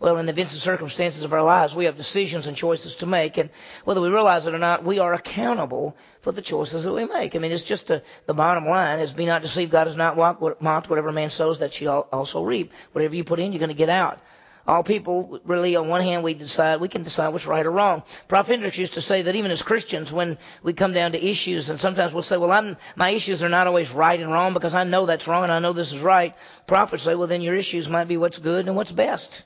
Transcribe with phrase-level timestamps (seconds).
[0.00, 3.06] Well, in the events and circumstances of our lives, we have decisions and choices to
[3.06, 3.50] make, and
[3.84, 7.36] whether we realize it or not, we are accountable for the choices that we make.
[7.36, 9.70] I mean, it's just a, the bottom line is be not deceived.
[9.70, 10.88] God is not mocked.
[10.88, 12.72] Whatever man sows, that shall also reap.
[12.92, 14.20] Whatever you put in, you're going to get out.
[14.66, 18.02] All people really, on one hand, we decide we can decide what's right or wrong.
[18.26, 18.46] Prof.
[18.46, 21.78] Hendricks used to say that even as Christians, when we come down to issues, and
[21.78, 24.84] sometimes we'll say, "Well, I'm, my issues are not always right and wrong because I
[24.84, 26.34] know that's wrong and I know this is right."
[26.66, 29.42] Prophets say, "Well, then your issues might be what's good and what's best."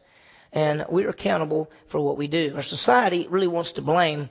[0.54, 2.52] And we're accountable for what we do.
[2.54, 4.30] Our society really wants to blame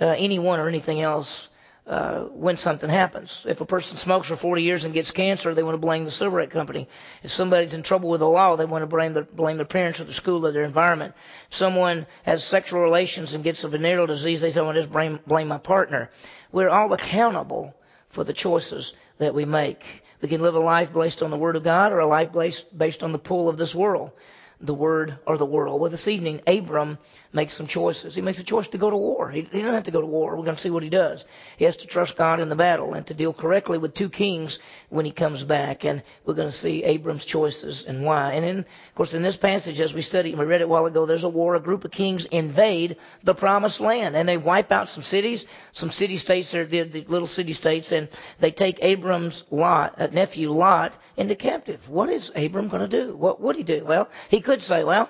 [0.00, 1.48] uh, anyone or anything else
[1.86, 3.44] uh, when something happens.
[3.48, 6.10] If a person smokes for 40 years and gets cancer, they want to blame the
[6.10, 6.88] cigarette company.
[7.22, 10.04] If somebody's in trouble with the law, they want to blame, blame their parents or
[10.04, 11.14] the school or their environment.
[11.50, 15.20] If someone has sexual relations and gets a venereal disease, they say, well, just blame,
[15.26, 16.10] blame my partner.
[16.52, 17.74] We're all accountable
[18.10, 20.04] for the choices that we make.
[20.20, 22.76] We can live a life based on the Word of God or a life based,
[22.76, 24.12] based on the pull of this world
[24.62, 25.80] the word or the world.
[25.80, 26.98] Well, this evening, Abram
[27.32, 28.14] makes some choices.
[28.14, 29.30] He makes a choice to go to war.
[29.30, 30.36] He, he doesn't have to go to war.
[30.36, 31.24] We're going to see what he does.
[31.56, 34.60] He has to trust God in the battle and to deal correctly with two kings
[34.88, 35.84] when he comes back.
[35.84, 38.34] And we're going to see Abram's choices and why.
[38.34, 40.68] And then, of course, in this passage, as we studied, and we read it a
[40.68, 41.56] while ago, there's a war.
[41.56, 45.90] A group of kings invade the promised land and they wipe out some cities, some
[45.90, 50.50] city states, they're the, the little city states, and they take Abram's Lot, uh, nephew
[50.50, 51.88] Lot, into captive.
[51.88, 53.16] What is Abram going to do?
[53.16, 53.84] What would he do?
[53.84, 55.08] Well, he could say, well,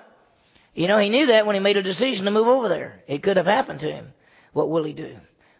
[0.75, 3.03] you know, he knew that when he made a decision to move over there.
[3.07, 4.13] It could have happened to him.
[4.53, 5.17] What will he do?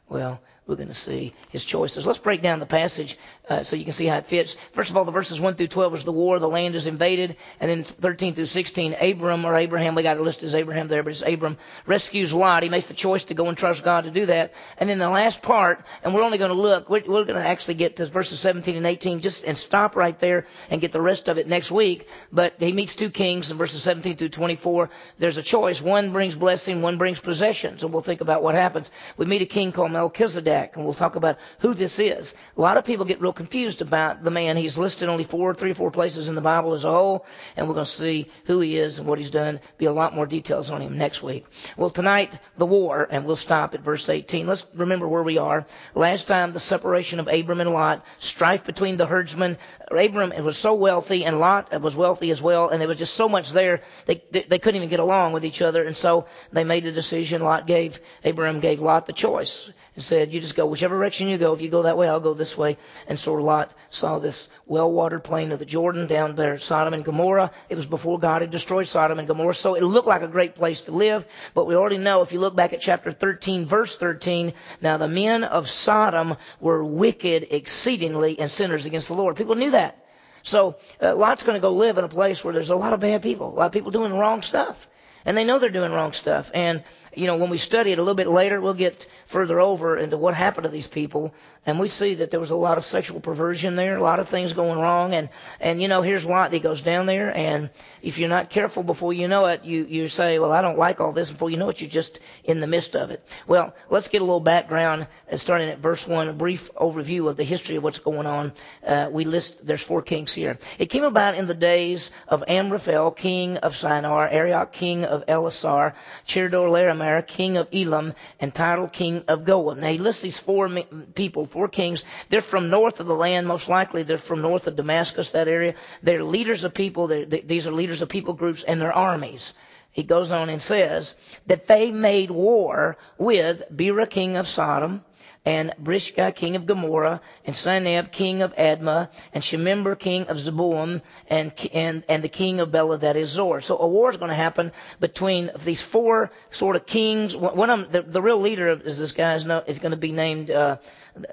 [0.07, 2.07] Well, we're going to see his choices.
[2.07, 3.17] Let's break down the passage
[3.49, 4.55] uh, so you can see how it fits.
[4.71, 7.35] First of all, the verses 1 through 12 is the war, the land is invaded,
[7.59, 11.03] and then 13 through 16, Abram or Abraham, we got it listed as Abraham there,
[11.03, 12.63] but it's Abram, rescues Lot.
[12.63, 14.53] He makes the choice to go and trust God to do that.
[14.77, 17.45] And then the last part, and we're only going to look, we're, we're going to
[17.45, 21.01] actually get to verses 17 and 18 just and stop right there and get the
[21.01, 22.07] rest of it next week.
[22.31, 24.89] But he meets two kings in verses 17 through 24.
[25.19, 25.81] There's a choice.
[25.81, 28.89] One brings blessing, one brings possessions, and we'll think about what happens.
[29.17, 32.35] We meet a king called Melchizedek, and we'll talk about who this is.
[32.57, 34.57] A lot of people get real confused about the man.
[34.57, 37.25] He's listed only four, three or four places in the Bible as a whole,
[37.55, 39.59] and we're going to see who he is and what he's done.
[39.77, 41.45] Be a lot more details on him next week.
[41.77, 44.47] Well, tonight, the war, and we'll stop at verse 18.
[44.47, 45.65] Let's remember where we are.
[45.95, 49.57] Last time, the separation of Abram and Lot, strife between the herdsmen.
[49.89, 53.27] Abram was so wealthy, and Lot was wealthy as well, and there was just so
[53.27, 56.85] much there, they, they couldn't even get along with each other, and so they made
[56.85, 57.41] a decision.
[57.41, 61.37] Lot gave, Abram gave Lot the choice and said, you just go whichever direction you
[61.37, 61.53] go.
[61.53, 62.77] If you go that way, I'll go this way.
[63.07, 67.51] And so Lot saw this well-watered plain of the Jordan down there, Sodom and Gomorrah.
[67.69, 70.55] It was before God had destroyed Sodom and Gomorrah, so it looked like a great
[70.55, 71.25] place to live.
[71.53, 75.07] But we already know, if you look back at chapter 13, verse 13, now the
[75.07, 79.35] men of Sodom were wicked exceedingly and sinners against the Lord.
[79.37, 80.05] People knew that.
[80.43, 82.99] So uh, Lot's going to go live in a place where there's a lot of
[82.99, 84.89] bad people, a lot of people doing wrong stuff.
[85.25, 86.51] And they know they're doing wrong stuff.
[86.53, 86.83] And,
[87.15, 90.17] you know, when we study it a little bit later, we'll get further over into
[90.17, 91.33] what happened to these people.
[91.65, 94.29] And we see that there was a lot of sexual perversion there, a lot of
[94.29, 95.13] things going wrong.
[95.13, 95.29] And,
[95.59, 96.53] and you know, here's Lot.
[96.53, 97.69] He goes down there and
[98.01, 100.99] if you're not careful before you know it, you, you say, well, I don't like
[100.99, 101.31] all this.
[101.31, 103.25] Before you know it, you're just in the midst of it.
[103.47, 107.37] Well, let's get a little background uh, starting at verse 1, a brief overview of
[107.37, 108.51] the history of what's going on.
[108.85, 110.57] Uh, we list, there's four kings here.
[110.77, 115.93] It came about in the days of Amraphel, king of Shinar, Arioch, king of Ellasar,
[116.27, 119.79] Chedorlaomer, king of Elam, and Tidal, king of Goiim.
[119.79, 120.69] Now he lists these four
[121.15, 122.05] people, four kings.
[122.29, 125.75] They're from north of the land, most likely they're from north of Damascus, that area.
[126.01, 127.07] They're leaders of people.
[127.07, 129.53] They're, these are leaders of people groups and their armies.
[129.91, 131.15] He goes on and says
[131.45, 135.05] that they made war with Bera, king of Sodom,
[135.45, 141.01] and Birsha, king of Gomorrah, and Shinab, king of Admah, and Shemeber, king of Zeboim,
[141.29, 143.59] and, and, and the king of Bela, that is Zoar.
[143.59, 144.71] So a war is going to happen
[145.01, 147.35] between these four sort of kings.
[147.35, 149.91] One of them, the, the real leader of is this guy is, no, is going
[149.91, 150.77] to be named, uh,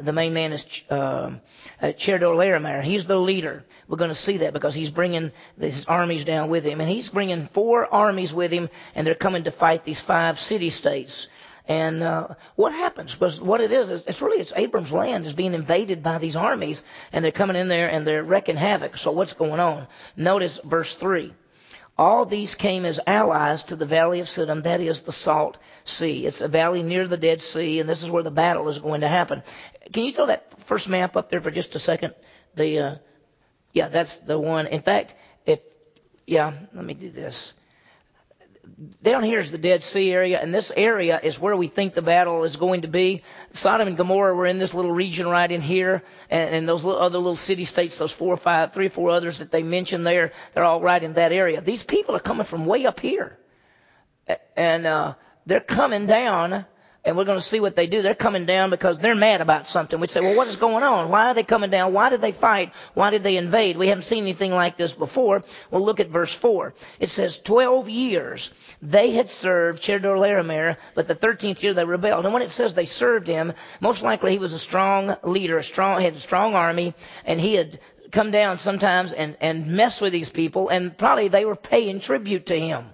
[0.01, 1.31] the main man is uh,
[1.81, 3.65] uh, He's the leader.
[3.87, 6.81] We're going to see that because he's bringing his armies down with him.
[6.81, 10.71] And he's bringing four armies with him, and they're coming to fight these five city
[10.71, 11.29] states.
[11.69, 13.15] And uh, what happens?
[13.15, 16.83] Because what it is, it's really it's Abram's land is being invaded by these armies,
[17.13, 18.97] and they're coming in there and they're wrecking havoc.
[18.97, 19.87] So what's going on?
[20.17, 21.33] Notice verse three.
[21.99, 26.25] All these came as allies to the valley of Siddim, that is the Salt Sea.
[26.25, 29.03] It's a valley near the Dead Sea, and this is where the battle is going
[29.03, 29.43] to happen.
[29.93, 32.15] Can you throw that first map up there for just a second?
[32.55, 32.95] The uh,
[33.73, 34.67] yeah, that's the one.
[34.67, 35.15] In fact,
[35.45, 35.61] if
[36.27, 37.53] yeah, let me do this
[39.03, 42.03] down here is the Dead Sea area, and this area is where we think the
[42.03, 43.23] battle is going to be.
[43.51, 47.01] Sodom and Gomorrah were in this little region right in here, and, and those little,
[47.01, 50.07] other little city states, those four or five, three or four others that they mentioned
[50.07, 51.61] there, they're all right in that area.
[51.61, 53.39] These people are coming from way up here.
[54.57, 55.15] and uh,
[55.47, 56.65] they're coming down
[57.05, 58.03] and we're going to see what they do.
[58.03, 59.99] They're coming down because they're mad about something.
[59.99, 61.09] We say, well, what is going on?
[61.09, 61.93] Why are they coming down?
[61.93, 62.73] Why did they fight?
[62.95, 63.77] Why did they invade?
[63.77, 65.43] We haven't seen anything like this before.
[65.71, 66.75] Well, look at verse 4.
[66.99, 68.51] It says, 12 years
[68.83, 72.25] they had served Chedorlaomer, but the 13th year they rebelled.
[72.25, 75.65] And when it says they served him, most likely he was a strong leader, a
[75.65, 76.95] strong, had a strong army,
[77.25, 77.81] and he had
[78.11, 82.47] come down sometimes and, and mess with these people, and probably they were paying tribute
[82.47, 82.85] to him.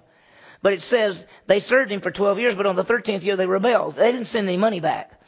[0.61, 3.45] But it says they served him for 12 years, but on the 13th year they
[3.45, 3.95] rebelled.
[3.95, 5.19] They didn't send any money back.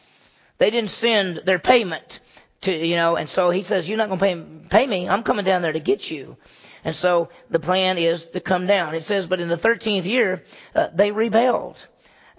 [0.57, 2.19] They didn't send their payment
[2.61, 5.07] to, you know, and so he says, you're not going to pay, pay me.
[5.07, 6.35] I'm coming down there to get you.
[6.83, 8.93] And so the plan is to come down.
[8.95, 10.43] It says, but in the 13th year,
[10.75, 11.77] uh, they rebelled.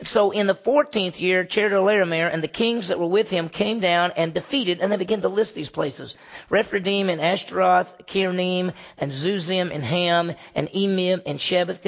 [0.02, 4.12] So in the 14th year, Chedorlaomer and the kings that were with him came down
[4.16, 6.16] and defeated, and they began to list these places.
[6.48, 11.80] Rephidim and Ashtaroth, Kirnim and Zuzim and Ham and Emim and Shebath,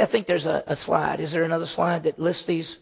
[0.00, 1.20] I think there's a, a slide.
[1.20, 2.76] Is there another slide that lists these?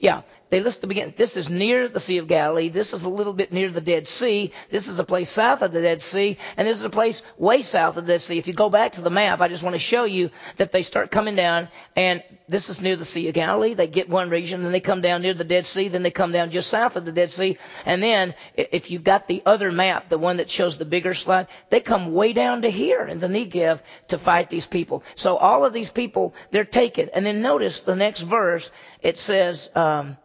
[0.00, 1.12] Yeah, they list the beginning.
[1.14, 2.70] This is near the Sea of Galilee.
[2.70, 4.50] This is a little bit near the Dead Sea.
[4.70, 6.38] This is a place south of the Dead Sea.
[6.56, 8.38] And this is a place way south of the Dead Sea.
[8.38, 10.82] If you go back to the map, I just want to show you that they
[10.82, 11.68] start coming down.
[11.96, 13.74] And this is near the Sea of Galilee.
[13.74, 16.32] They get one region, then they come down near the Dead Sea, then they come
[16.32, 17.58] down just south of the Dead Sea.
[17.84, 21.46] And then if you've got the other map, the one that shows the bigger slide,
[21.68, 25.04] they come way down to here in the Negev to fight these people.
[25.14, 27.10] So all of these people, they're taken.
[27.12, 28.72] And then notice the next verse.
[29.02, 30.16] It says, um,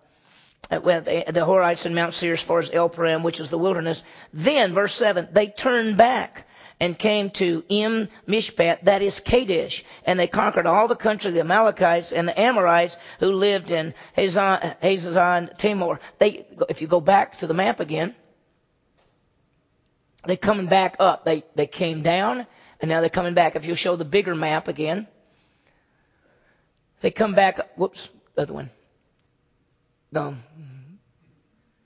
[0.70, 3.58] well, the, the Horites and Mount Seir as far as El Paran, which is the
[3.58, 4.04] wilderness.
[4.34, 6.48] Then, verse 7, they turned back
[6.80, 11.34] and came to Im Mishpat, that is Kadesh, and they conquered all the country of
[11.34, 16.00] the Amalekites and the Amorites who lived in Hazan, Hazazon Tamar.
[16.20, 18.14] They, if you go back to the map again,
[20.26, 21.24] they're coming back up.
[21.24, 22.46] They, they came down,
[22.82, 23.56] and now they're coming back.
[23.56, 25.08] If you show the bigger map again,
[27.02, 28.70] they come back, whoops, the other one
[30.16, 30.44] um,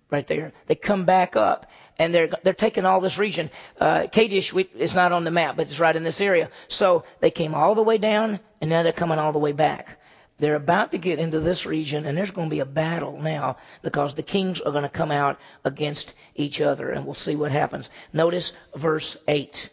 [0.10, 0.54] right there.
[0.68, 1.68] They come back up
[1.98, 3.50] and they're they're taking all this region.
[3.80, 6.50] Uh, Kadesh is not on the map, but it's right in this area.
[6.68, 10.00] So they came all the way down, and now they're coming all the way back.
[10.38, 13.58] They're about to get into this region, and there's going to be a battle now
[13.82, 17.52] because the kings are going to come out against each other, and we'll see what
[17.52, 17.90] happens.
[18.14, 19.70] Notice verse 8.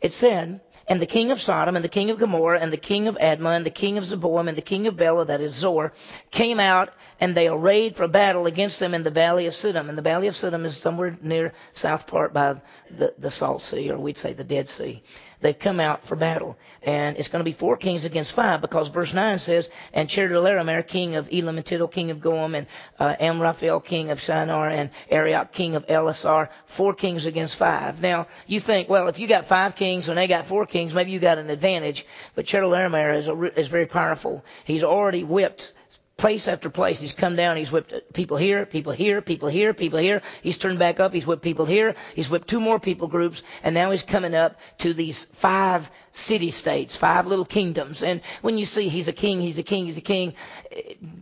[0.00, 3.08] It said, and the king of Sodom, and the king of Gomorrah, and the king
[3.08, 5.92] of Admah, and the king of Zeboim, and the king of Bela, that is Zoar,
[6.30, 9.88] came out, and they arrayed for battle against them in the valley of Siddim.
[9.88, 12.60] And the valley of Siddim is somewhere near south part by
[12.90, 15.02] the, the Salt Sea, or we'd say the Dead Sea.
[15.44, 16.56] They've come out for battle.
[16.82, 20.86] And it's going to be four kings against five, because verse 9 says, And Chedorlaomer,
[20.86, 22.66] king of Elam, and Tidal, king of Goiim, and
[22.98, 28.00] uh, Amraphel, king of Shinar, and Arioch, king of Ellasar, four kings against five.
[28.00, 31.10] Now, you think, well, if you got five kings and they got four kings, maybe
[31.10, 32.06] you got an advantage.
[32.34, 34.42] But Chedorlaomer is, is very powerful.
[34.64, 35.74] He's already whipped
[36.24, 37.00] place after place.
[37.00, 37.58] He's come down.
[37.58, 40.22] He's whipped people here, people here, people here, people here.
[40.40, 41.12] He's turned back up.
[41.12, 41.96] He's whipped people here.
[42.14, 43.42] He's whipped two more people groups.
[43.62, 48.02] And now he's coming up to these five city states, five little kingdoms.
[48.02, 50.32] And when you see he's a king, he's a king, he's a king,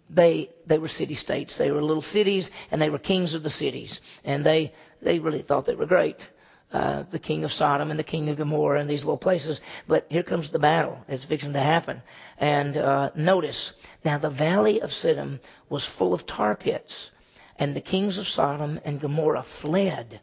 [0.08, 1.58] they, they were city states.
[1.58, 4.00] They were little cities and they were kings of the cities.
[4.24, 6.28] And they, they really thought they were great.
[6.72, 9.60] Uh, the king of Sodom and the king of Gomorrah and these little places.
[9.86, 11.04] But here comes the battle.
[11.06, 12.00] It's fixing to happen.
[12.38, 13.74] And uh, notice,
[14.04, 17.10] now the valley of Siddim was full of tar pits,
[17.58, 20.20] and the kings of Sodom and Gomorrah fled,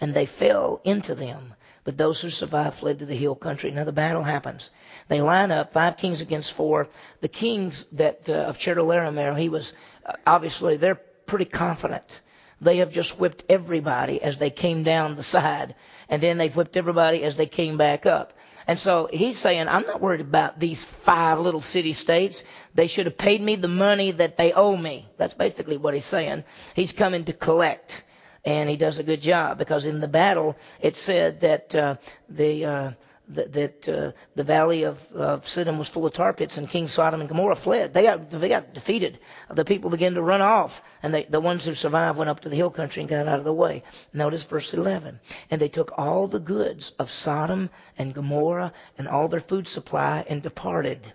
[0.00, 1.54] and they fell into them.
[1.84, 3.70] But those who survived fled to the hill country.
[3.70, 4.70] Now the battle happens.
[5.08, 6.88] They line up, five kings against four.
[7.20, 9.72] The kings that uh, of Chedorlaomer, he was
[10.04, 12.20] uh, obviously they're pretty confident.
[12.62, 15.74] They have just whipped everybody as they came down the side
[16.08, 18.32] and then they've whipped everybody as they came back up.
[18.68, 22.44] And so he's saying, I'm not worried about these five little city states.
[22.74, 25.08] They should have paid me the money that they owe me.
[25.16, 26.44] That's basically what he's saying.
[26.74, 28.04] He's coming to collect.
[28.44, 31.96] And he does a good job because in the battle it said that uh,
[32.28, 32.90] the uh,
[33.28, 36.88] that, that uh, the valley of, of Siddim was full of tar pits, and King
[36.88, 37.94] Sodom and Gomorrah fled.
[37.94, 39.18] They got they got defeated.
[39.50, 42.48] The people began to run off, and they, the ones who survived went up to
[42.48, 43.84] the hill country and got out of the way.
[44.12, 45.20] Notice verse 11.
[45.50, 50.24] And they took all the goods of Sodom and Gomorrah and all their food supply
[50.28, 51.12] and departed.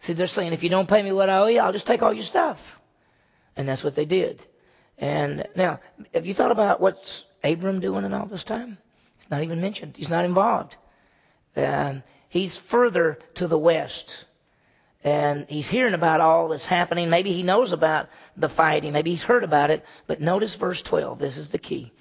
[0.00, 2.02] See, they're saying, if you don't pay me what I owe you, I'll just take
[2.02, 2.80] all your stuff.
[3.56, 4.44] And that's what they did.
[4.96, 5.80] And now,
[6.14, 8.78] have you thought about what's Abram doing in all this time?
[9.18, 9.96] He's not even mentioned.
[9.96, 10.76] He's not involved.
[11.58, 14.24] Um, he's further to the west.
[15.04, 17.08] And he's hearing about all that's happening.
[17.08, 18.92] Maybe he knows about the fighting.
[18.92, 19.84] Maybe he's heard about it.
[20.06, 21.18] But notice verse 12.
[21.18, 21.92] This is the key.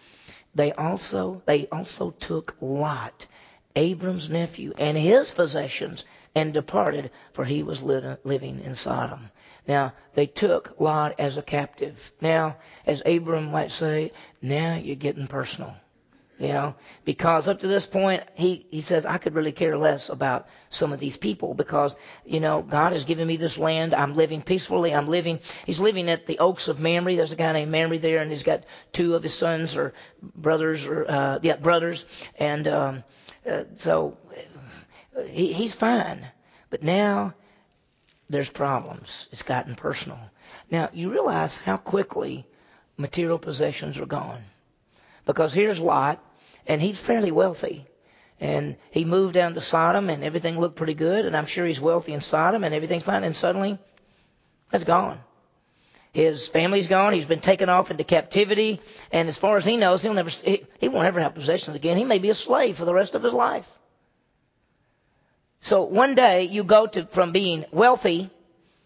[0.55, 3.27] They also, they also took Lot,
[3.75, 9.29] Abram's nephew, and his possessions and departed, for he was living in Sodom.
[9.67, 12.11] Now, they took Lot as a captive.
[12.21, 14.11] Now, as Abram might say,
[14.41, 15.75] now you're getting personal.
[16.39, 20.09] You know, because up to this point, he, he says, I could really care less
[20.09, 23.95] about some of these people because, you know, God has given me this land.
[23.95, 24.93] I'm living peacefully.
[24.93, 27.15] I'm living, he's living at the Oaks of Mamre.
[27.15, 30.85] There's a guy named Mamre there and he's got two of his sons or brothers
[30.85, 32.05] or, uh, yeah, brothers.
[32.37, 33.03] And, um,
[33.49, 34.15] uh, so
[35.25, 36.27] he, he's fine.
[36.69, 37.33] But now
[38.29, 39.27] there's problems.
[39.31, 40.19] It's gotten personal.
[40.69, 42.45] Now you realize how quickly
[42.95, 44.43] material possessions are gone.
[45.27, 46.23] Because here's Lot,
[46.65, 47.85] and he's fairly wealthy.
[48.39, 51.81] And he moved down to Sodom, and everything looked pretty good, and I'm sure he's
[51.81, 53.23] wealthy in Sodom, and everything's fine.
[53.23, 53.77] And suddenly,
[54.71, 55.19] it's gone.
[56.13, 57.13] His family's gone.
[57.13, 58.79] He's been taken off into captivity,
[59.11, 61.97] and as far as he knows, he'll never he, he won't ever have possessions again.
[61.97, 63.69] He may be a slave for the rest of his life.
[65.59, 68.29] So one day you go to from being wealthy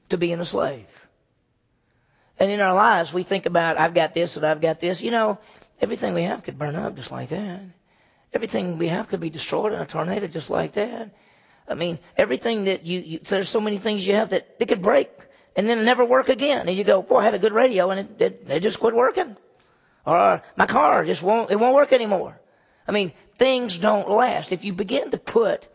[0.09, 0.87] to being a slave.
[2.39, 5.03] And in our lives, we think about, I've got this and I've got this.
[5.03, 5.37] You know,
[5.81, 7.61] Everything we have could burn up just like that.
[8.33, 11.13] Everything we have could be destroyed in a tornado just like that.
[11.67, 14.81] I mean, everything that you, you there's so many things you have that it could
[14.81, 15.09] break
[15.55, 16.67] and then never work again.
[16.67, 18.95] And you go, boy, I had a good radio and it, it, it just quit
[18.95, 19.35] working.
[20.05, 22.39] Or uh, my car just won't, it won't work anymore.
[22.87, 24.51] I mean, things don't last.
[24.51, 25.67] If you begin to put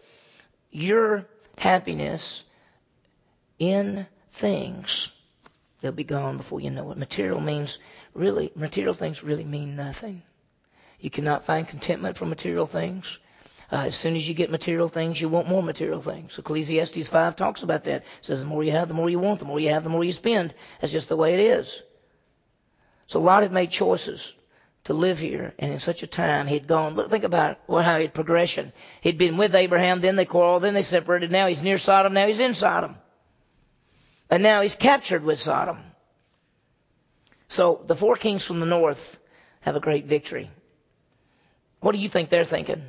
[0.70, 1.26] your
[1.58, 2.42] happiness
[3.58, 5.08] in things,
[5.80, 6.98] they'll be gone before you know it.
[6.98, 7.78] Material means
[8.16, 10.22] really, material things really mean nothing.
[11.00, 13.18] You cannot find contentment from material things.
[13.70, 16.38] Uh, as soon as you get material things, you want more material things.
[16.38, 18.02] Ecclesiastes 5 talks about that.
[18.02, 19.40] It says the more you have, the more you want.
[19.40, 20.54] The more you have, the more you spend.
[20.80, 21.82] That's just the way it is.
[23.06, 24.32] So Lot had made choices
[24.84, 26.94] to live here, and in such a time he'd gone.
[26.94, 28.72] Look, think about what how he progression.
[29.00, 31.32] He'd been with Abraham, then they quarreled, then they separated.
[31.32, 32.14] Now he's near Sodom.
[32.14, 32.96] Now he's in Sodom,
[34.30, 35.78] and now he's captured with Sodom.
[37.48, 39.18] So the four kings from the north
[39.60, 40.50] have a great victory.
[41.80, 42.82] What do you think they're thinking?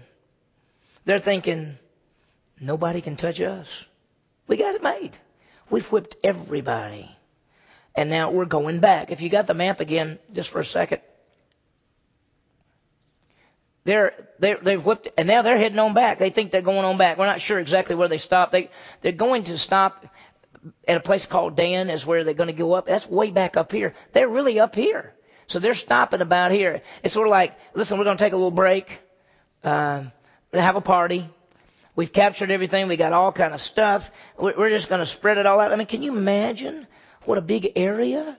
[1.06, 1.78] They're thinking,
[2.60, 3.86] nobody can touch us.
[4.48, 5.12] We got it made.
[5.70, 7.10] We've whipped everybody.
[7.96, 9.12] And now we're going back.
[9.12, 11.02] If you got the map again, just for a second.
[13.84, 16.20] They're, they're, they've whipped, and now they're heading on back.
[16.20, 17.18] They think they're going on back.
[17.18, 18.52] We're not sure exactly where they stop.
[18.52, 18.70] They,
[19.02, 20.06] they're going to stop
[20.88, 22.88] at a place called Dan is where they're going to go up.
[22.88, 23.94] That's way back up here.
[24.14, 25.14] They're really up here.
[25.48, 26.82] So they're stopping about here.
[27.04, 29.00] It's sort of like, listen, we're going to take a little break,
[29.64, 30.04] uh,
[30.54, 31.26] have a party.
[31.96, 32.88] We've captured everything.
[32.88, 34.12] We got all kind of stuff.
[34.38, 35.72] We're just going to spread it all out.
[35.72, 36.86] I mean, can you imagine
[37.24, 38.38] what a big area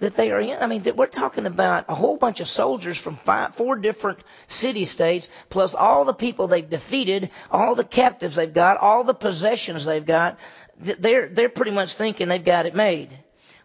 [0.00, 0.60] that they are in?
[0.60, 4.84] I mean, we're talking about a whole bunch of soldiers from five, four different city
[4.84, 9.84] states, plus all the people they've defeated, all the captives they've got, all the possessions
[9.84, 10.36] they've got
[10.78, 13.10] they're, they're pretty much thinking they've got it made.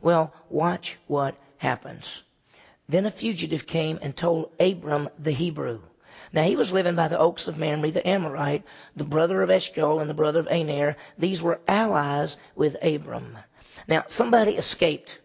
[0.02, 2.24] Well, watch what happens.
[2.90, 5.80] Then a fugitive came and told Abram the Hebrew.
[6.34, 8.64] Now he was living by the oaks of Mamre, the Amorite,
[8.96, 10.98] the brother of Eshcol and the brother of Aner.
[11.18, 13.38] These were allies with Abram.
[13.88, 15.20] Now somebody escaped.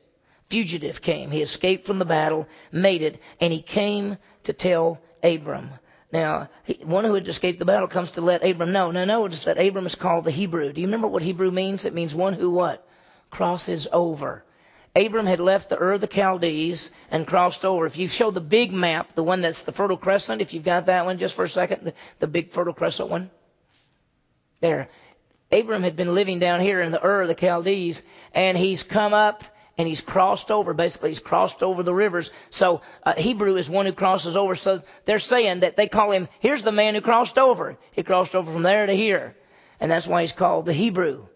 [0.48, 1.30] Fugitive came.
[1.30, 5.70] He escaped from the battle, made it, and he came to tell Abram.
[6.10, 8.90] Now, he, one who had escaped the battle comes to let Abram know.
[8.90, 10.72] Now, notice that Abram is called the Hebrew.
[10.72, 11.84] Do you remember what Hebrew means?
[11.84, 12.86] It means one who what?
[13.30, 14.44] Crosses over.
[14.96, 17.84] Abram had left the Ur of the Chaldees and crossed over.
[17.84, 20.86] If you show the big map, the one that's the Fertile Crescent, if you've got
[20.86, 23.30] that one just for a second, the, the big Fertile Crescent one.
[24.60, 24.88] There.
[25.52, 28.02] Abram had been living down here in the Ur of the Chaldees,
[28.34, 29.44] and he's come up
[29.78, 30.74] and he's crossed over.
[30.74, 32.30] Basically, he's crossed over the rivers.
[32.50, 34.56] So uh, Hebrew is one who crosses over.
[34.56, 37.78] So they're saying that they call him, here's the man who crossed over.
[37.92, 39.36] He crossed over from there to here.
[39.80, 41.26] And that's why he's called the Hebrew.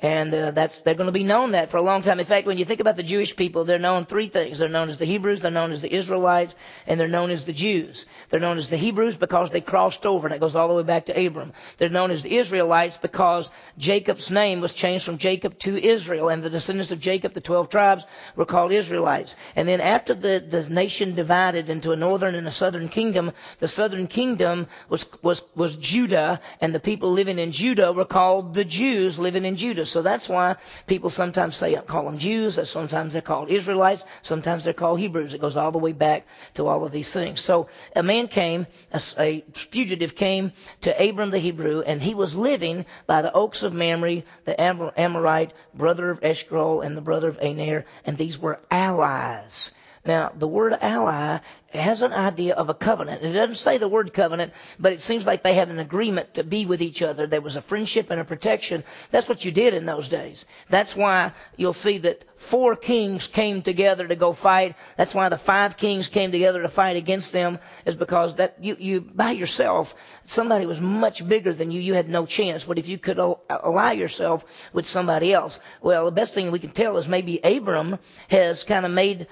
[0.00, 2.20] And uh, that's they're going to be known that for a long time.
[2.20, 4.60] In fact, when you think about the Jewish people, they're known three things.
[4.60, 6.54] They're known as the Hebrews, they're known as the Israelites,
[6.86, 8.06] and they're known as the Jews.
[8.30, 10.28] They're known as the Hebrews because they crossed over.
[10.28, 11.52] And that goes all the way back to Abram.
[11.78, 16.44] They're known as the Israelites because Jacob's name was changed from Jacob to Israel, and
[16.44, 19.34] the descendants of Jacob, the twelve tribes, were called Israelites.
[19.56, 23.66] And then after the, the nation divided into a northern and a southern kingdom, the
[23.66, 28.64] southern kingdom was was was Judah, and the people living in Judah were called the
[28.64, 29.87] Jews living in Judah.
[29.90, 34.72] So that's why people sometimes say, call them Jews, sometimes they're called Israelites, sometimes they're
[34.72, 35.34] called Hebrews.
[35.34, 37.40] It goes all the way back to all of these things.
[37.40, 40.52] So a man came, a, a fugitive came
[40.82, 45.52] to Abram the Hebrew, and he was living by the oaks of Mamre, the Amorite,
[45.74, 49.72] brother of Eshcol, and the brother of Aner, and these were allies
[50.04, 51.40] Now, the word ally
[51.74, 53.22] has an idea of a covenant.
[53.22, 56.44] It doesn't say the word covenant, but it seems like they had an agreement to
[56.44, 57.26] be with each other.
[57.26, 58.84] There was a friendship and a protection.
[59.10, 60.46] That's what you did in those days.
[60.70, 64.76] That's why you'll see that four kings came together to go fight.
[64.96, 68.76] That's why the five kings came together to fight against them, is because that you,
[68.78, 71.80] you by yourself, somebody was much bigger than you.
[71.82, 72.64] You had no chance.
[72.64, 76.70] But if you could ally yourself with somebody else, well, the best thing we can
[76.70, 77.98] tell is maybe Abram
[78.30, 79.26] has kind of made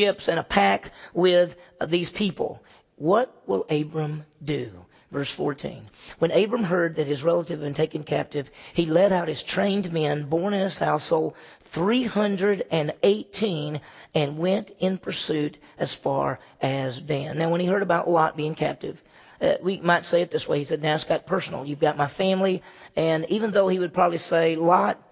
[0.00, 2.62] friendships and a pact with these people.
[2.96, 4.70] What will Abram do?
[5.10, 5.82] Verse 14.
[6.20, 9.92] When Abram heard that his relative had been taken captive, he led out his trained
[9.92, 13.80] men born in his household, 318,
[14.14, 17.38] and went in pursuit as far as Dan.
[17.38, 19.02] Now, when he heard about Lot being captive,
[19.40, 20.58] uh, we might say it this way.
[20.58, 21.66] He said, now it's got personal.
[21.66, 22.62] You've got my family.
[22.94, 25.02] And even though he would probably say Lot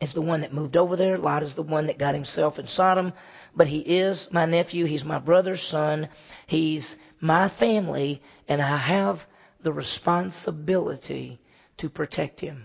[0.00, 2.66] is the one that moved over there, Lot is the one that got himself in
[2.66, 3.12] Sodom,
[3.54, 4.84] but he is my nephew.
[4.84, 6.08] He's my brother's son.
[6.46, 9.26] He's my family, and I have
[9.60, 11.40] the responsibility
[11.78, 12.64] to protect him.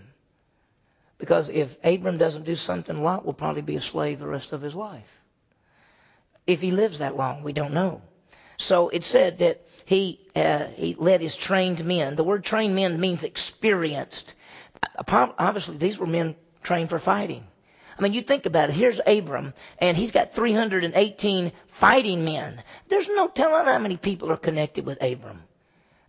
[1.16, 4.60] Because if Abram doesn't do something, Lot will probably be a slave the rest of
[4.60, 5.20] his life.
[6.46, 8.02] If he lives that long, we don't know.
[8.58, 12.16] So it said that he uh, he led his trained men.
[12.16, 14.34] The word trained men means experienced.
[15.08, 17.44] Obviously, these were men trained for fighting.
[17.98, 18.74] I mean, you think about it.
[18.74, 22.62] Here's Abram, and he's got 318 fighting men.
[22.88, 25.42] There's no telling how many people are connected with Abram.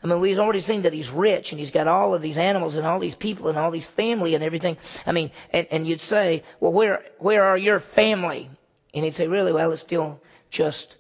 [0.04, 2.76] I mean, we've already seen that he's rich and he's got all of these animals
[2.76, 4.78] and all these people and all these family and everything.
[5.06, 8.50] I mean, and, and you'd say, well, where, where are your family?
[8.94, 10.20] And he'd say, really, well, it's still
[10.50, 10.98] just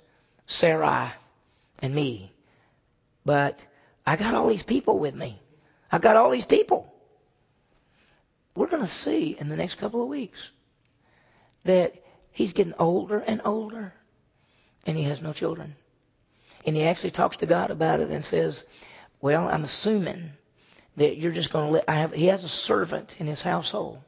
[0.48, 1.12] Sarai
[1.80, 2.32] and me.
[3.26, 3.60] But
[4.06, 5.42] I got all these people with me.
[5.92, 6.93] I got all these people.
[8.56, 10.52] We're going to see in the next couple of weeks
[11.64, 11.96] that
[12.32, 13.94] he's getting older and older
[14.86, 15.76] and he has no children.
[16.66, 18.64] And he actually talks to God about it and says,
[19.22, 20.32] Well, I'm assuming
[20.98, 21.86] that you're just going to let.
[21.88, 24.00] I have, he has a servant in his household,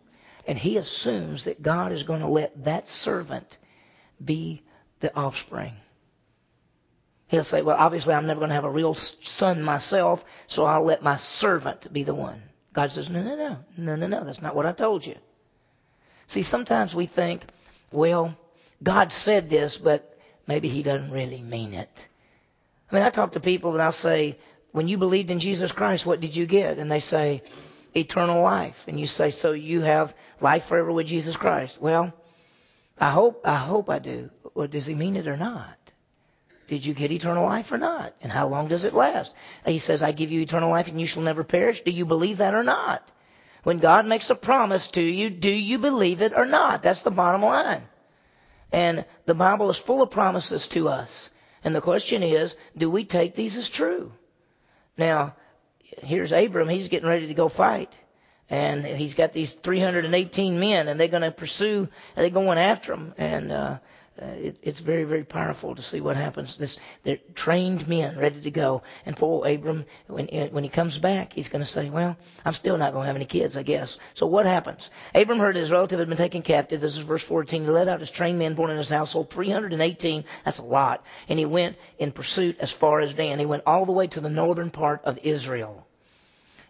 [0.48, 3.58] and he assumes that God is going to let that servant
[4.24, 4.62] be
[5.00, 5.74] the offspring.
[7.28, 10.84] He'll say, Well, obviously, I'm never going to have a real son myself, so I'll
[10.84, 12.41] let my servant be the one.
[12.76, 15.16] God says, No, no, no, no, no, no, that's not what I told you.
[16.28, 17.44] See, sometimes we think,
[17.92, 18.36] well,
[18.84, 22.08] God said this, but maybe He doesn't really mean it.
[22.92, 24.38] I mean, I talk to people and I'll say,
[24.74, 26.78] when you believed in Jesus Christ, what did you get?
[26.78, 27.44] And they say,
[27.96, 28.84] eternal life.
[28.90, 31.82] And you say, so you have life forever with Jesus Christ.
[31.82, 32.14] Well,
[33.00, 34.30] I hope, I hope I do.
[34.54, 35.78] Well, does he mean it or not?
[36.67, 38.13] Did you get eternal life or not?
[38.21, 39.34] And how long does it last?
[39.65, 41.82] He says, I give you eternal life and you shall never perish.
[41.82, 43.12] Do you believe that or not?
[43.63, 46.84] When God makes a promise to you, do you believe it or not?
[46.84, 47.84] That's the bottom line.
[48.71, 51.30] And the Bible is full of promises to us.
[51.63, 54.12] And the question is, do we take these as true?
[54.97, 55.36] Now,
[56.04, 56.69] here's Abram.
[56.69, 57.91] He's getting ready to go fight.
[58.49, 63.13] And he's got these 318 men, and they're going to pursue, they're going after him.
[63.17, 63.77] And uh,
[64.21, 66.55] uh, it, it's very, very powerful to see what happens.
[66.55, 68.84] This, they're trained men ready to go.
[69.05, 72.77] And poor Abram, when, when he comes back, he's going to say, well, I'm still
[72.77, 73.97] not going to have any kids, I guess.
[74.13, 74.89] So what happens?
[75.13, 76.79] Abram heard his relative had been taken captive.
[76.79, 77.63] This is verse 14.
[77.63, 80.23] He led out his trained men born in his household, 318.
[80.45, 81.03] That's a lot.
[81.27, 83.39] And he went in pursuit as far as Dan.
[83.39, 85.86] He went all the way to the northern part of Israel.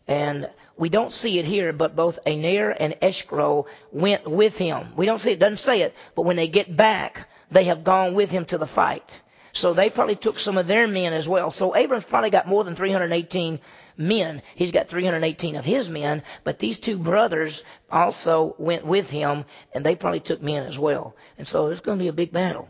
[0.07, 4.89] And we don't see it here, but both Aner and Eshcol went with him.
[4.95, 8.13] We don't see it, doesn't say it, but when they get back, they have gone
[8.13, 9.21] with him to the fight.
[9.53, 11.49] So they probably took some of their men as well.
[11.49, 13.61] So Abram's probably got more than 318
[13.95, 14.41] men.
[14.53, 19.85] He's got 318 of his men, but these two brothers also went with him, and
[19.85, 21.15] they probably took men as well.
[21.37, 22.67] And so it's going to be a big battle.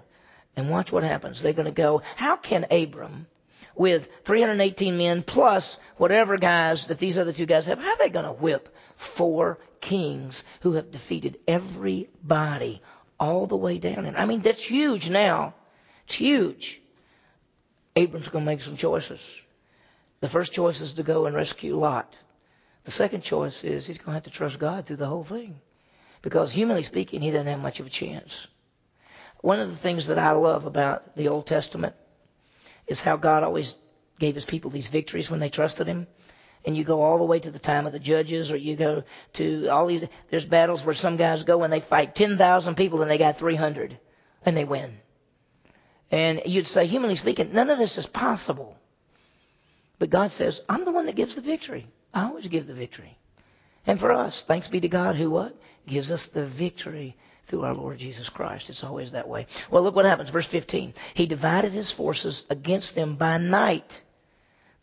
[0.56, 1.41] And watch what happens.
[1.41, 3.26] They're going to go, how can Abram
[3.75, 8.09] with 318 men plus whatever guys that these other two guys have, how are they
[8.09, 12.81] going to whip four kings who have defeated everybody
[13.19, 14.05] all the way down?
[14.05, 15.53] And I mean, that's huge now.
[16.05, 16.81] It's huge.
[17.95, 19.41] Abram's going to make some choices.
[20.21, 22.15] The first choice is to go and rescue Lot.
[22.83, 25.59] The second choice is he's going to have to trust God through the whole thing.
[26.21, 28.47] Because humanly speaking, he doesn't have much of a chance.
[29.41, 31.95] One of the things that I love about the Old Testament
[32.88, 33.78] is how God always
[34.19, 36.08] gave his people these victories when they trusted him.
[36.65, 39.04] And you go all the way to the time of the judges, or you go
[39.34, 40.04] to all these.
[40.32, 44.00] There's battles where some guys go and they fight 10,000 people and they got 300
[44.45, 44.98] and they win.
[46.12, 48.78] And you'd say, humanly speaking, none of this is possible.
[50.00, 51.88] But God says, I'm the one that gives the victory.
[52.13, 53.17] I always give the victory.
[53.88, 55.56] And for us, thanks be to God who what?
[55.88, 57.15] Gives us the victory
[57.47, 58.69] through our Lord Jesus Christ.
[58.69, 59.47] It's always that way.
[59.69, 60.29] Well, look what happens.
[60.29, 60.93] Verse 15.
[61.13, 64.01] He divided his forces against them by night.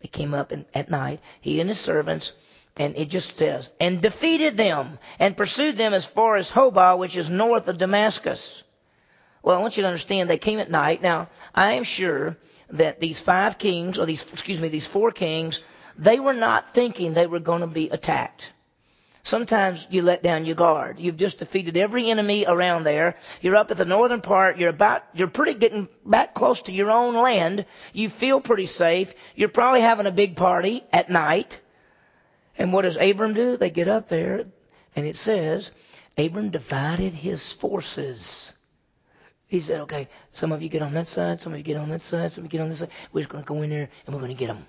[0.00, 2.32] They came up in, at night, he and his servants,
[2.76, 7.16] and it just says, and defeated them and pursued them as far as Hobah, which
[7.16, 8.64] is north of Damascus.
[9.42, 11.02] Well, I want you to understand they came at night.
[11.02, 12.36] Now, I am sure
[12.70, 15.60] that these five kings, or these, excuse me, these four kings,
[15.98, 18.52] they were not thinking they were going to be attacked.
[19.24, 20.98] Sometimes you let down your guard.
[20.98, 23.16] You've just defeated every enemy around there.
[23.40, 24.58] You're up at the northern part.
[24.58, 27.64] You're about, you're pretty getting back close to your own land.
[27.92, 29.14] You feel pretty safe.
[29.36, 31.60] You're probably having a big party at night.
[32.58, 33.56] And what does Abram do?
[33.56, 34.46] They get up there
[34.96, 35.70] and it says,
[36.18, 38.52] Abram divided his forces.
[39.46, 41.90] He said, okay, some of you get on that side, some of you get on
[41.90, 42.90] that side, some of you get on this side.
[43.12, 44.66] We're just going to go in there and we're going to get them.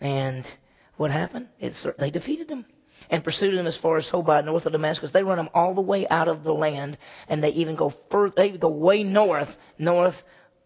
[0.00, 0.52] And
[0.96, 1.48] what happened?
[1.58, 2.64] It's, they defeated them
[3.10, 5.10] and pursued them as far as Hobah, north of Damascus.
[5.10, 8.34] They run them all the way out of the land, and they even go further.
[8.36, 10.24] They go way north, north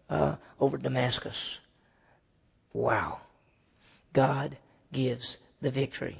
[0.09, 1.59] uh, over Damascus.
[2.73, 3.19] Wow!
[4.13, 4.57] God
[4.91, 6.17] gives the victory.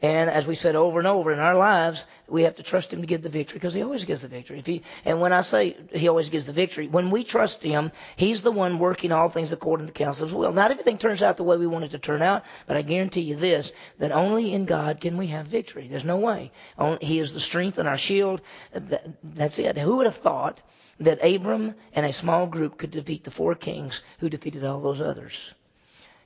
[0.00, 3.00] And as we said over and over in our lives, we have to trust Him
[3.00, 4.60] to give the victory because He always gives the victory.
[4.60, 7.90] If he, and when I say He always gives the victory, when we trust Him,
[8.14, 10.52] He's the one working all things according to the counsel of His will.
[10.52, 13.22] Not everything turns out the way we want it to turn out, but I guarantee
[13.22, 15.88] you this, that only in God can we have victory.
[15.88, 16.52] There's no way.
[17.00, 18.40] He is the strength and our shield.
[18.72, 19.76] That's it.
[19.78, 20.60] Who would have thought
[21.00, 25.00] that Abram and a small group could defeat the four kings who defeated all those
[25.00, 25.54] others?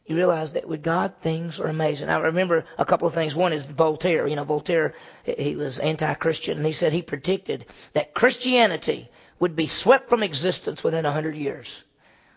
[0.06, 2.08] You realize that with God, things are amazing.
[2.08, 3.34] I remember a couple of things.
[3.34, 4.26] One is Voltaire.
[4.26, 9.66] You know, Voltaire, he was anti-Christian, and he said he predicted that Christianity would be
[9.66, 11.84] swept from existence within a hundred years.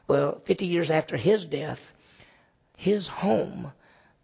[0.07, 1.93] Well, 50 years after his death,
[2.77, 3.71] his home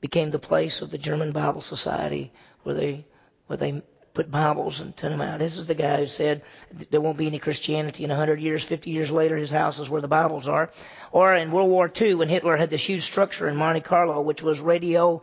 [0.02, 2.32] became the place of the German Bible Society
[2.64, 3.06] where they,
[3.48, 3.82] where they
[4.14, 5.40] put Bibles and turn them out.
[5.40, 6.42] This is the guy who said
[6.90, 8.64] there won't be any Christianity in 100 years.
[8.64, 10.70] 50 years later, his house is where the Bibles are.
[11.12, 14.44] Or in World War II, when Hitler had this huge structure in Monte Carlo, which
[14.44, 15.22] was radio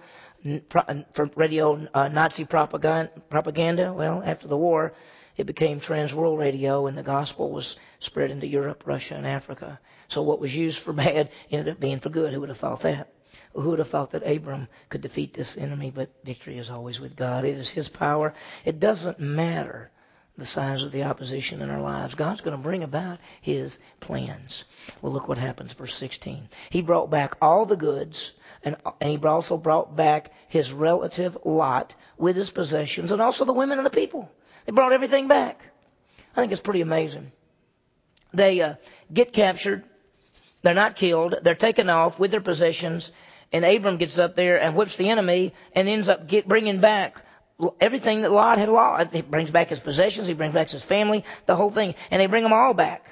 [1.12, 3.92] for radio uh, Nazi propaganda, propaganda.
[3.92, 4.92] Well, after the war,
[5.36, 9.80] it became trans world radio, and the gospel was spread into Europe, Russia, and Africa.
[10.08, 12.32] So what was used for bad ended up being for good.
[12.32, 13.08] Who would have thought that?
[13.54, 15.90] Who would have thought that Abram could defeat this enemy?
[15.90, 17.44] But victory is always with God.
[17.44, 18.34] It is His power.
[18.64, 19.90] It doesn't matter
[20.36, 22.14] the size of the opposition in our lives.
[22.14, 24.64] God's going to bring about His plans.
[25.02, 26.48] Well, look what happens, verse 16.
[26.70, 28.32] He brought back all the goods,
[28.62, 33.78] and, He also brought back His relative Lot with his possessions, and also the women
[33.78, 34.30] and the people.
[34.64, 35.60] They brought everything back.
[36.36, 37.32] I think it's pretty amazing.
[38.32, 38.74] They uh,
[39.12, 39.84] get captured.
[40.62, 41.36] They're not killed.
[41.42, 43.12] They're taken off with their possessions.
[43.52, 47.22] And Abram gets up there and whips the enemy and ends up get, bringing back
[47.80, 49.12] everything that Lot had lost.
[49.12, 51.94] He brings back his possessions, he brings back his family, the whole thing.
[52.10, 53.10] And they bring them all back.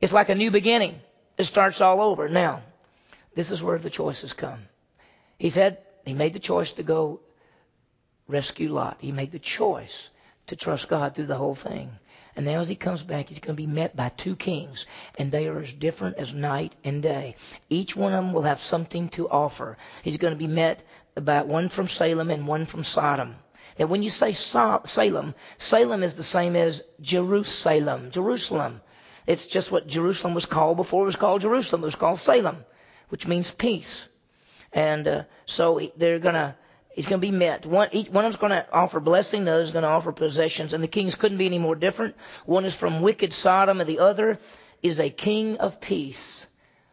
[0.00, 1.00] It's like a new beginning.
[1.38, 2.28] It starts all over.
[2.28, 2.62] Now,
[3.34, 4.60] this is where the choices come.
[5.38, 7.20] He said he made the choice to go
[8.28, 8.98] rescue Lot.
[9.00, 10.08] He made the choice
[10.48, 11.90] to trust God through the whole thing.
[12.36, 14.86] And now as he comes back, he's going to be met by two kings,
[15.18, 17.34] and they are as different as night and day.
[17.68, 19.76] Each one of them will have something to offer.
[20.02, 20.82] He's going to be met
[21.14, 23.36] by one from Salem and one from Sodom.
[23.78, 28.10] Now, when you say Salem, Salem is the same as Jerusalem.
[28.10, 28.80] Jerusalem.
[29.26, 31.82] It's just what Jerusalem was called before it was called Jerusalem.
[31.82, 32.64] It was called Salem,
[33.08, 34.06] which means peace.
[34.72, 36.54] And uh, so they're going to
[36.92, 37.66] He's going to be met.
[37.66, 40.74] One, each, one of them's going to offer blessing, the other's going to offer possessions.
[40.74, 42.16] And the kings couldn't be any more different.
[42.46, 44.38] One is from wicked Sodom, and the other
[44.82, 46.46] is a king of peace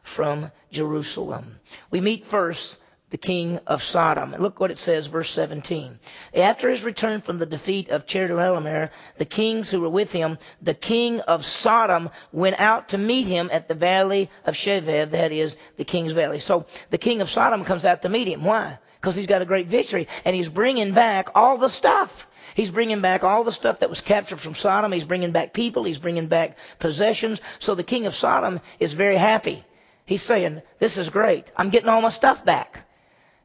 [0.03, 1.59] from Jerusalem.
[1.89, 2.77] We meet first
[3.09, 4.33] the king of Sodom.
[4.33, 5.97] And look what it says, verse 17.
[6.35, 10.73] After his return from the defeat of Chedorlaomer, the kings who were with him, the
[10.73, 15.57] king of Sodom went out to meet him at the valley of Shaveh, that is,
[15.77, 16.39] the king's valley.
[16.39, 18.43] So the king of Sodom comes out to meet him.
[18.43, 18.77] Why?
[19.07, 22.27] Because he's got a great victory and he's bringing back all the stuff.
[22.55, 24.91] He's bringing back all the stuff that was captured from Sodom.
[24.91, 25.85] He's bringing back people.
[25.85, 27.39] He's bringing back possessions.
[27.59, 29.63] So the king of Sodom is very happy.
[30.05, 31.49] He's saying, this is great.
[31.55, 32.85] I'm getting all my stuff back.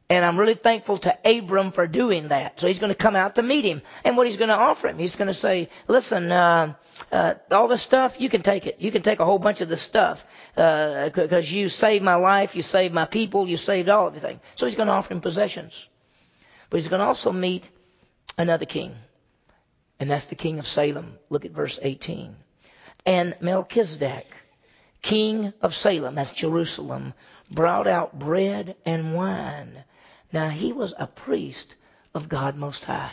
[0.09, 2.59] And I'm really thankful to Abram for doing that.
[2.59, 3.81] So he's going to come out to meet him.
[4.03, 6.73] And what he's going to offer him, he's going to say, listen, uh,
[7.11, 8.77] uh, all this stuff, you can take it.
[8.79, 10.25] You can take a whole bunch of this stuff.
[10.55, 14.39] Because uh, you saved my life, you saved my people, you saved all everything.
[14.55, 15.87] So he's going to offer him possessions.
[16.69, 17.67] But he's going to also meet
[18.37, 18.93] another king.
[19.99, 21.17] And that's the king of Salem.
[21.29, 22.35] Look at verse 18.
[23.05, 24.27] And Melchizedek,
[25.01, 27.13] king of Salem, that's Jerusalem,
[27.49, 29.83] brought out bread and wine
[30.33, 31.75] Now, he was a priest
[32.15, 33.11] of God Most High.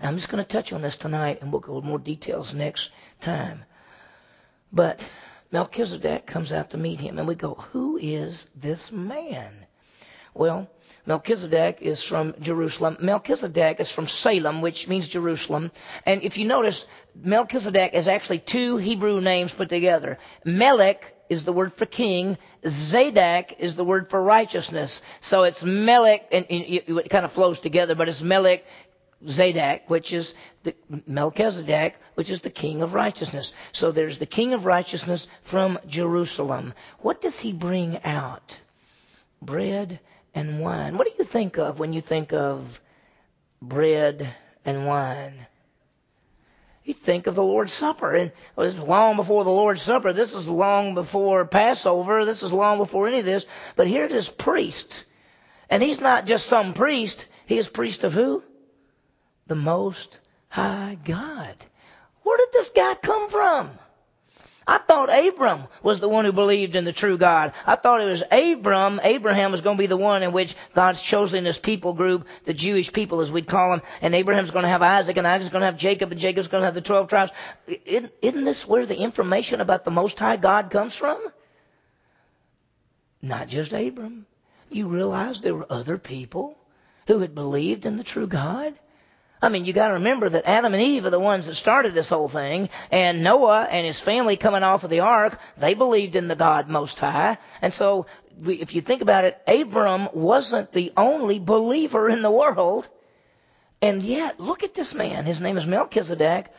[0.00, 2.54] Now, I'm just going to touch on this tonight, and we'll go into more details
[2.54, 2.90] next
[3.20, 3.64] time.
[4.72, 5.04] But
[5.50, 9.66] Melchizedek comes out to meet him, and we go, Who is this man?
[10.32, 10.70] Well,
[11.06, 12.96] Melchizedek is from Jerusalem.
[13.00, 15.70] Melchizedek is from Salem, which means Jerusalem.
[16.06, 20.18] And if you notice, Melchizedek is actually two Hebrew names put together.
[20.44, 22.38] Melech is the word for king.
[22.66, 25.02] Zadok is the word for righteousness.
[25.20, 28.64] So it's Melech, and it kind of flows together, but it's Melech
[29.28, 30.74] Zadok, which is the
[31.06, 33.52] Melchizedek, which is the king of righteousness.
[33.72, 36.74] So there's the king of righteousness from Jerusalem.
[37.00, 38.58] What does he bring out?
[39.42, 40.00] Bread
[40.34, 40.96] and wine.
[40.98, 42.80] What do you think of when you think of
[43.62, 45.46] bread and wine?
[46.84, 50.12] You think of the Lord's Supper, and this is long before the Lord's Supper.
[50.12, 52.26] This is long before Passover.
[52.26, 53.46] This is long before any of this.
[53.74, 55.04] But here it is, priest,
[55.70, 57.24] and he's not just some priest.
[57.46, 58.42] He is priest of who?
[59.46, 60.18] The Most
[60.48, 61.54] High God.
[62.22, 63.70] Where did this guy come from?
[64.66, 67.52] I thought Abram was the one who believed in the true God.
[67.66, 71.02] I thought it was Abram, Abraham was going to be the one in which God's
[71.02, 74.70] chosen this people group, the Jewish people as we'd call them, and Abraham's going to
[74.70, 77.08] have Isaac, and Isaac's going to have Jacob, and Jacob's going to have the 12
[77.08, 77.32] tribes.
[77.66, 81.20] Isn't this where the information about the Most High God comes from?
[83.20, 84.26] Not just Abram.
[84.70, 86.56] You realize there were other people
[87.06, 88.74] who had believed in the true God?
[89.42, 91.92] I mean, you got to remember that Adam and Eve are the ones that started
[91.92, 96.16] this whole thing, and Noah and his family coming off of the ark, they believed
[96.16, 97.36] in the God Most High.
[97.60, 98.06] And so,
[98.46, 102.88] if you think about it, Abram wasn't the only believer in the world.
[103.82, 105.26] And yet, look at this man.
[105.26, 106.50] His name is Melchizedek,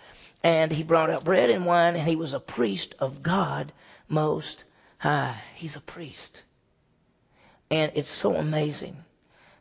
[0.44, 3.72] and he brought out bread and wine, and he was a priest of God
[4.08, 4.64] Most
[5.00, 5.42] High.
[5.56, 6.44] He's a priest.
[7.72, 8.96] And it's so amazing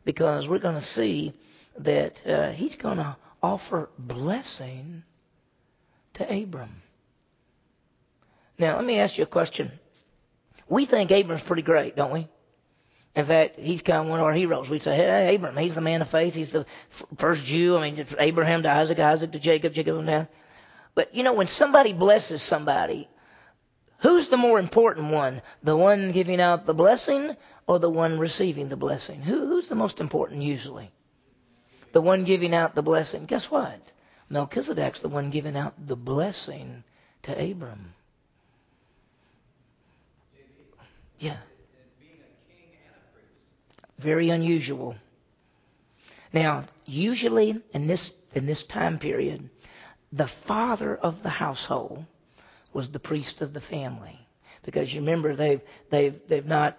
[0.03, 1.33] because we're going to see
[1.79, 5.03] that uh, he's going to offer blessing
[6.13, 6.81] to Abram.
[8.57, 9.71] Now, let me ask you a question.
[10.67, 12.27] We think Abram's pretty great, don't we?
[13.15, 14.69] In fact, he's kind of one of our heroes.
[14.69, 16.33] We say, hey, Abram, he's the man of faith.
[16.33, 16.65] He's the
[17.17, 17.77] first Jew.
[17.77, 20.27] I mean, Abraham to Isaac, Isaac to Jacob, Jacob and down.
[20.95, 23.07] But, you know, when somebody blesses somebody,
[23.99, 25.41] who's the more important one?
[25.63, 27.35] The one giving out the blessing
[27.67, 29.21] or the one receiving the blessing?
[29.21, 30.91] Who, who's the most important usually?
[31.95, 33.23] The one giving out the blessing.
[33.25, 33.79] Guess what?
[34.29, 36.83] Melchizedek's the one giving out the blessing
[37.23, 37.93] to Abram.
[41.19, 41.37] Yeah.
[43.97, 44.97] Very unusual.
[46.33, 49.49] Now, usually in this in this time period,
[50.11, 52.03] the father of the household
[52.73, 54.19] was the priest of the family.
[54.63, 56.77] Because you remember they've they've they've not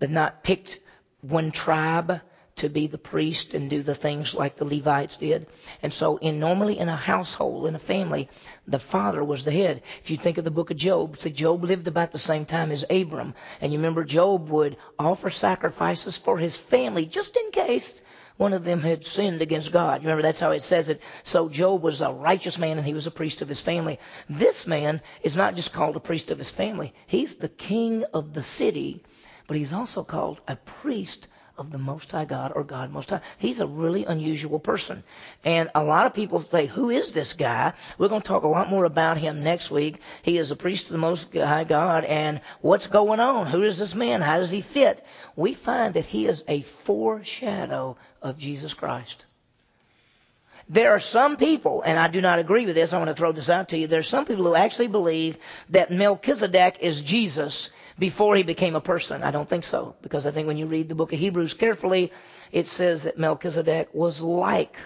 [0.00, 0.80] they've not picked
[1.20, 2.20] one tribe
[2.56, 5.46] to be the priest and do the things like the Levites did.
[5.82, 8.30] And so in normally in a household, in a family,
[8.66, 9.82] the father was the head.
[10.02, 12.70] If you think of the book of Job, see Job lived about the same time
[12.70, 13.34] as Abram.
[13.60, 18.00] And you remember Job would offer sacrifices for his family just in case
[18.38, 20.00] one of them had sinned against God.
[20.00, 21.00] Remember, that's how it says it.
[21.24, 23.98] So Job was a righteous man and he was a priest of his family.
[24.30, 26.94] This man is not just called a priest of his family.
[27.06, 29.02] He's the king of the city,
[29.46, 33.20] but he's also called a priest of the Most High God or God Most High.
[33.38, 35.02] He's a really unusual person.
[35.44, 37.72] And a lot of people say, who is this guy?
[37.98, 40.00] We're going to talk a lot more about him next week.
[40.22, 42.04] He is a priest of the Most High God.
[42.04, 43.46] And what's going on?
[43.46, 44.20] Who is this man?
[44.20, 45.04] How does he fit?
[45.34, 49.24] We find that he is a foreshadow of Jesus Christ.
[50.68, 53.30] There are some people, and I do not agree with this, I want to throw
[53.30, 53.86] this out to you.
[53.86, 55.38] There are some people who actually believe
[55.70, 59.22] that Melchizedek is Jesus before he became a person.
[59.22, 62.12] I don't think so, because I think when you read the book of Hebrews carefully,
[62.52, 64.76] it says that Melchizedek was like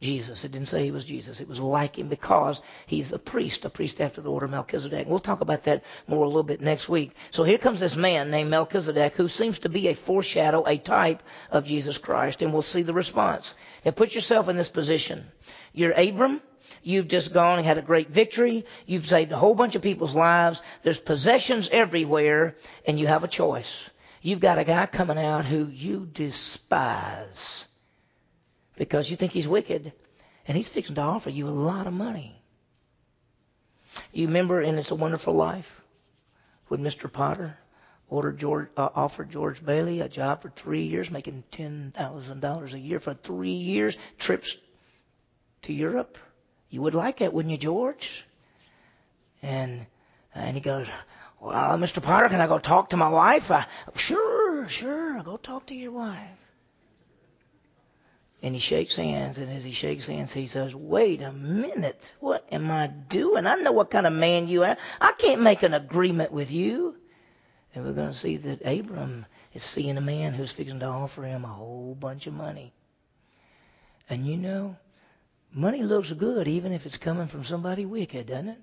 [0.00, 0.46] Jesus.
[0.46, 1.40] It didn't say he was Jesus.
[1.40, 5.06] It was like him because he's a priest, a priest after the order of Melchizedek.
[5.06, 7.12] We'll talk about that more a little bit next week.
[7.30, 11.22] So here comes this man named Melchizedek who seems to be a foreshadow, a type
[11.50, 13.54] of Jesus Christ, and we'll see the response.
[13.84, 15.26] Now put yourself in this position.
[15.74, 16.40] You're Abram.
[16.82, 18.64] You've just gone and had a great victory.
[18.86, 20.62] You've saved a whole bunch of people's lives.
[20.82, 23.90] There's possessions everywhere, and you have a choice.
[24.22, 27.66] You've got a guy coming out who you despise
[28.76, 29.92] because you think he's wicked,
[30.48, 32.40] and he's fixing to offer you a lot of money.
[34.12, 35.82] You remember in It's a Wonderful Life
[36.68, 37.12] when Mr.
[37.12, 37.58] Potter
[38.08, 42.74] ordered George, uh, offered George Bailey a job for three years, making ten thousand dollars
[42.74, 44.56] a year for three years, trips
[45.62, 46.18] to Europe.
[46.70, 48.24] You would like it, wouldn't you, George?
[49.42, 49.86] And
[50.34, 50.86] and he goes,
[51.40, 52.02] Well, Mr.
[52.02, 53.50] Potter, can I go talk to my wife?
[53.50, 53.64] Uh,
[53.96, 56.38] sure, sure, I'll go talk to your wife.
[58.42, 62.10] And he shakes hands, and as he shakes hands, he says, Wait a minute.
[62.20, 63.46] What am I doing?
[63.46, 64.76] I know what kind of man you are.
[65.00, 66.96] I can't make an agreement with you.
[67.74, 71.22] And we're going to see that Abram is seeing a man who's fixing to offer
[71.24, 72.72] him a whole bunch of money.
[74.08, 74.76] And you know,
[75.52, 78.58] money looks good even if it's coming from somebody wicked, doesn't it?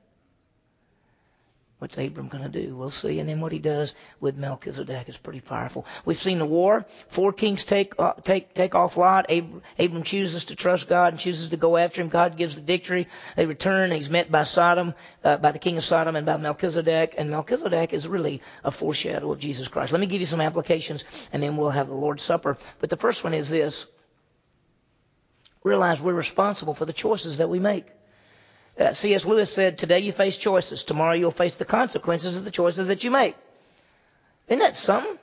[1.80, 2.76] What's Abram going to do?
[2.76, 3.20] We'll see.
[3.20, 5.86] And then what he does with Melchizedek is pretty powerful.
[6.06, 6.88] We've seen the war.
[7.10, 9.32] Four kings take uh, take take off Lot.
[9.32, 12.10] Abram, Abram chooses to trust God and chooses to go after him.
[12.10, 13.08] God gives the victory.
[13.36, 13.92] They return.
[13.92, 17.14] And he's met by Sodom, uh, by the king of Sodom, and by Melchizedek.
[17.16, 19.92] And Melchizedek is really a foreshadow of Jesus Christ.
[19.92, 22.58] Let me give you some applications, and then we'll have the Lord's Supper.
[22.80, 23.86] But the first one is this:
[25.68, 27.86] realize we're responsible for the choices that we make.
[28.80, 29.26] Uh, C.S.
[29.26, 30.84] Lewis said, Today you face choices.
[30.84, 33.36] Tomorrow you'll face the consequences of the choices that you make.
[34.48, 35.18] Isn't that something?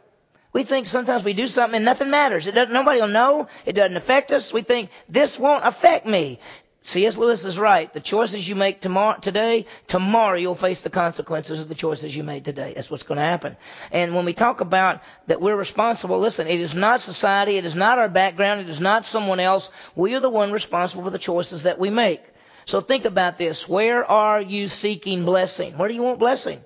[0.53, 2.47] We think sometimes we do something and nothing matters.
[2.47, 3.49] It doesn't, nobody will know.
[3.67, 4.53] It doesn't affect us.
[4.53, 6.39] We think this won't affect me.
[6.87, 7.17] C.S.
[7.17, 7.91] Lewis is right.
[7.91, 12.23] The choices you make tomorrow, today, tomorrow you'll face the consequences of the choices you
[12.23, 12.75] made today.
[12.75, 13.57] That's what's going to happen.
[13.91, 17.75] And when we talk about that we're responsible, listen, it is not society, it is
[17.75, 19.71] not our background, it is not someone else.
[19.97, 22.23] We are the one responsible for the choices that we make.
[22.67, 23.67] So think about this.
[23.67, 25.79] Where are you seeking blessing?
[25.79, 26.61] Where do you want blessing?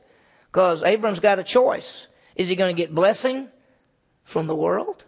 [0.51, 2.09] Because Abram's got a choice.
[2.35, 3.49] Is he going to get blessing
[4.25, 5.05] from the world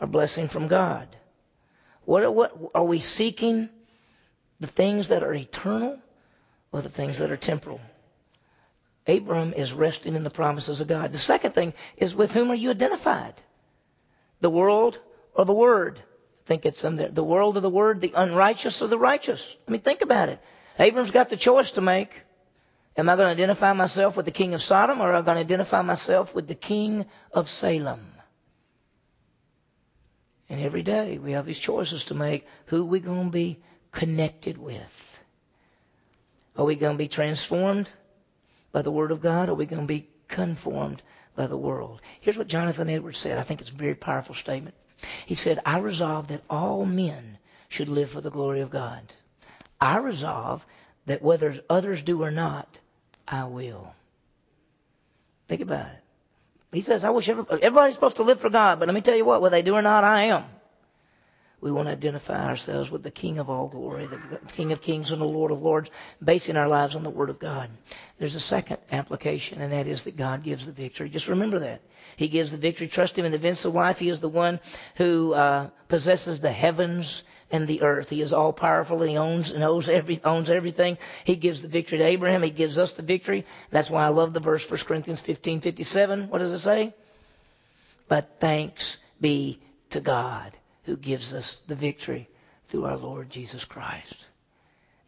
[0.00, 1.14] or blessing from God?
[2.06, 3.68] What, what are we seeking?
[4.60, 5.98] The things that are eternal
[6.72, 7.80] or the things that are temporal?
[9.06, 11.12] Abram is resting in the promises of God.
[11.12, 13.34] The second thing is with whom are you identified?
[14.40, 14.98] The world
[15.34, 16.00] or the Word?
[16.46, 17.08] think it's in there.
[17.08, 19.56] The world or the word, the unrighteous or the righteous.
[19.66, 20.40] I mean, think about it.
[20.78, 22.22] Abram's got the choice to make.
[22.96, 25.36] Am I going to identify myself with the king of Sodom or am I going
[25.36, 28.12] to identify myself with the king of Salem?
[30.48, 32.46] And every day we have these choices to make.
[32.66, 33.58] Who are we going to be
[33.96, 35.20] connected with?
[36.56, 37.88] Are we going to be transformed
[38.70, 41.02] by the Word of God are we going to be conformed
[41.34, 42.02] by the world?
[42.20, 43.38] Here's what Jonathan Edwards said.
[43.38, 44.74] I think it's a very powerful statement.
[45.24, 47.38] He said, I resolve that all men
[47.70, 49.02] should live for the glory of God.
[49.80, 50.66] I resolve
[51.06, 52.78] that whether others do or not,
[53.26, 53.94] I will.
[55.48, 56.02] Think about it.
[56.72, 59.16] He says, I wish everybody, everybody's supposed to live for God, but let me tell
[59.16, 60.44] you what, whether they do or not, I am.
[61.66, 64.20] We want to identify ourselves with the King of all glory, the
[64.52, 65.90] King of kings and the Lord of lords,
[66.22, 67.70] basing our lives on the Word of God.
[68.20, 71.08] There's a second application, and that is that God gives the victory.
[71.08, 71.80] Just remember that.
[72.14, 72.86] He gives the victory.
[72.86, 73.98] Trust Him in the events of life.
[73.98, 74.60] He is the one
[74.94, 78.10] who uh, possesses the heavens and the earth.
[78.10, 80.98] He is all powerful he owns and owns, every, owns everything.
[81.24, 82.44] He gives the victory to Abraham.
[82.44, 83.44] He gives us the victory.
[83.72, 86.28] That's why I love the verse 1 Corinthians 15, 57.
[86.28, 86.94] What does it say?
[88.06, 89.58] But thanks be
[89.90, 90.52] to God
[90.86, 92.28] who gives us the victory
[92.68, 94.26] through our Lord Jesus Christ.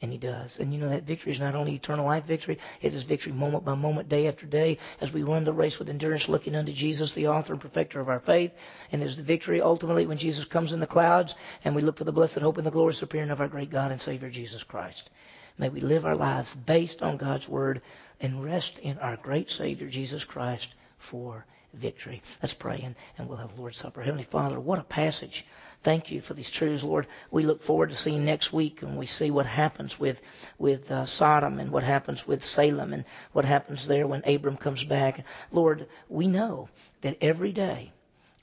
[0.01, 0.59] And he does.
[0.59, 3.65] And you know that victory is not only eternal life victory, it is victory moment
[3.65, 7.15] by moment, day after day, as we run the race with endurance, looking unto Jesus,
[7.15, 8.55] the author and perfecter of our faith.
[8.93, 12.05] And is the victory ultimately when Jesus comes in the clouds and we look for
[12.05, 15.11] the blessed hope and the glorious appearing of our great God and Savior Jesus Christ.
[15.59, 17.83] May we live our lives based on God's word
[18.21, 22.23] and rest in our great Savior Jesus Christ for victory.
[22.43, 24.03] Let's pray and, and we'll have Lord's Supper.
[24.03, 25.45] Heavenly Father, what a passage.
[25.83, 27.07] Thank you for these truths, Lord.
[27.31, 30.21] We look forward to seeing next week and we see what happens with,
[30.59, 34.85] with uh, Sodom and what happens with Salem and what happens there when Abram comes
[34.85, 35.25] back.
[35.53, 36.69] Lord, we know
[37.03, 37.93] that every day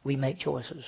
[0.04, 0.86] we make choices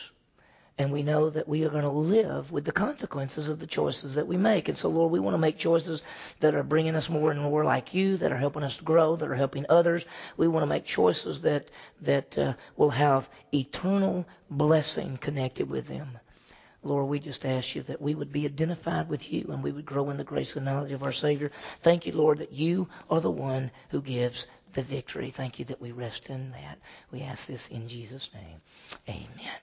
[0.77, 4.13] and we know that we are going to live with the consequences of the choices
[4.15, 4.69] that we make.
[4.69, 6.03] And so, Lord, we want to make choices
[6.39, 9.15] that are bringing us more and more like you, that are helping us to grow,
[9.15, 10.05] that are helping others.
[10.37, 11.69] We want to make choices that
[12.01, 16.19] that uh, will have eternal blessing connected with them.
[16.83, 19.85] Lord, we just ask you that we would be identified with you and we would
[19.85, 21.51] grow in the grace and knowledge of our Savior.
[21.81, 25.31] Thank you, Lord, that you are the one who gives the victory.
[25.31, 26.77] Thank you that we rest in that.
[27.11, 28.61] We ask this in Jesus' name.
[29.09, 29.57] Amen.